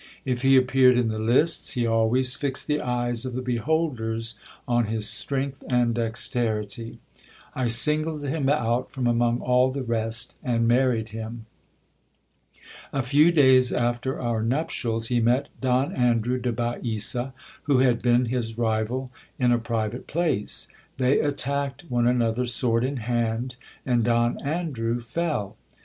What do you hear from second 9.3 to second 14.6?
all the rest, and married him. A few days after our